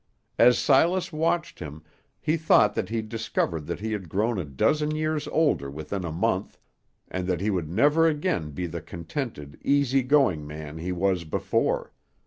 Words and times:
As 0.39 0.57
Silas 0.57 1.13
watched 1.13 1.59
him, 1.59 1.83
he 2.19 2.35
thought 2.35 2.73
that 2.73 2.89
he 2.89 3.03
discovered 3.03 3.67
that 3.67 3.81
he 3.81 3.91
had 3.91 4.09
grown 4.09 4.39
a 4.39 4.43
dozen 4.43 4.95
years 4.95 5.27
older 5.27 5.69
within 5.69 6.03
a 6.03 6.11
month, 6.11 6.57
and 7.07 7.27
that 7.27 7.39
he 7.39 7.51
would 7.51 7.69
never 7.69 8.07
again 8.07 8.49
be 8.49 8.65
the 8.65 8.81
contented, 8.81 9.59
easy 9.63 10.01
going 10.01 10.47
man 10.47 10.79
he 10.79 10.91
was 10.91 11.23
before. 11.23 11.93